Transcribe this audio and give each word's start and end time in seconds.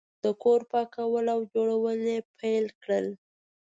د 0.23 0.25
کور 0.43 0.61
پاکول 0.71 1.25
او 1.35 1.39
جوړول 1.53 1.99
یې 2.11 2.17
پیل 2.37 2.65
کړل. 2.81 3.07